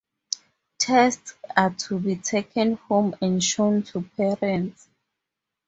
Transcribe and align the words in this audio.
Tests 0.79 1.35
are 1.55 1.69
to 1.75 1.99
be 1.99 2.15
taken 2.15 2.77
home 2.77 3.15
and 3.21 3.43
shown 3.43 3.83
to 3.83 4.01
parents. 4.17 4.87